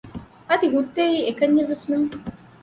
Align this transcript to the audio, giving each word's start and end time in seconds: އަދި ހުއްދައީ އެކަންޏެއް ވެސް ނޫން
އަދި 0.49 0.67
ހުއްދައީ 0.73 1.15
އެކަންޏެއް 1.27 1.69
ވެސް 1.71 1.85
ނޫން 1.89 2.11